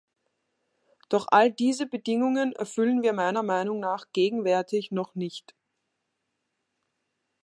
Doch 1.09 1.27
all 1.29 1.51
diese 1.51 1.85
Bedingungen 1.85 2.53
erfüllen 2.53 3.03
wir 3.03 3.13
meiner 3.13 3.43
Meinung 3.43 3.79
nach 3.79 4.11
gegenwärtig 4.13 4.89
noch 4.89 5.13
nicht. 5.13 5.53